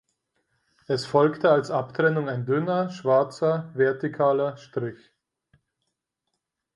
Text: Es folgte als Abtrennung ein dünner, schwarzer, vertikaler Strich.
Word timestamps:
Es 0.87 1.05
folgte 1.05 1.51
als 1.51 1.69
Abtrennung 1.69 2.27
ein 2.27 2.43
dünner, 2.47 2.89
schwarzer, 2.89 3.69
vertikaler 3.75 4.57
Strich. 4.57 4.97